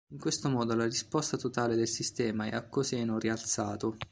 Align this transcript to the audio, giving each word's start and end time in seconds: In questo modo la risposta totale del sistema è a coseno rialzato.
In 0.13 0.17
questo 0.17 0.49
modo 0.49 0.73
la 0.73 0.85
risposta 0.85 1.37
totale 1.37 1.75
del 1.75 1.87
sistema 1.87 2.45
è 2.47 2.55
a 2.55 2.63
coseno 2.67 3.19
rialzato. 3.19 3.97